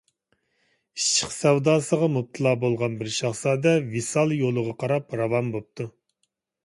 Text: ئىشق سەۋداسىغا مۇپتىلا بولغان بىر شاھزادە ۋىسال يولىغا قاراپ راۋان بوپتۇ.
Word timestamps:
ئىشق 0.99 1.33
سەۋداسىغا 1.35 2.09
مۇپتىلا 2.15 2.55
بولغان 2.65 2.97
بىر 3.03 3.13
شاھزادە 3.17 3.75
ۋىسال 3.93 4.35
يولىغا 4.41 4.75
قاراپ 4.85 5.19
راۋان 5.23 5.53
بوپتۇ. 5.59 5.87